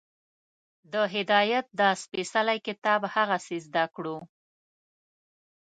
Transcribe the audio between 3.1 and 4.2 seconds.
هغسې زده کړو